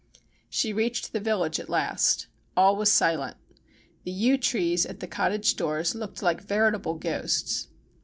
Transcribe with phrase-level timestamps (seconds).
[0.49, 2.25] She reached the village at last.
[2.57, 3.37] All was silent.
[4.03, 7.67] The yew trees at the cottage doors looked like veritable ghosts.